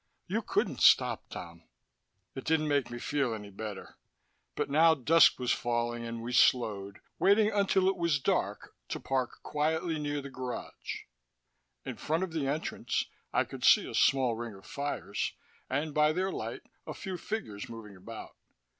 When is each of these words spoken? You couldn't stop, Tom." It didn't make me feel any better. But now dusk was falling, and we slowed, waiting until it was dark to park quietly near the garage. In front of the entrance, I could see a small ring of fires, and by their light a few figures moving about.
You 0.25 0.41
couldn't 0.41 0.81
stop, 0.81 1.29
Tom." 1.29 1.65
It 2.33 2.43
didn't 2.43 2.67
make 2.67 2.89
me 2.89 2.97
feel 2.97 3.35
any 3.35 3.51
better. 3.51 3.97
But 4.55 4.67
now 4.67 4.95
dusk 4.95 5.37
was 5.37 5.51
falling, 5.51 6.03
and 6.05 6.23
we 6.23 6.33
slowed, 6.33 7.01
waiting 7.19 7.51
until 7.51 7.87
it 7.87 7.95
was 7.95 8.17
dark 8.17 8.73
to 8.89 8.99
park 8.99 9.43
quietly 9.43 9.99
near 9.99 10.19
the 10.19 10.31
garage. 10.31 11.01
In 11.85 11.97
front 11.97 12.23
of 12.23 12.31
the 12.33 12.47
entrance, 12.47 13.05
I 13.31 13.43
could 13.43 13.63
see 13.63 13.87
a 13.87 13.93
small 13.93 14.33
ring 14.35 14.55
of 14.55 14.65
fires, 14.65 15.33
and 15.69 15.93
by 15.93 16.13
their 16.13 16.31
light 16.31 16.63
a 16.87 16.95
few 16.95 17.15
figures 17.15 17.69
moving 17.69 17.95
about. 17.95 18.35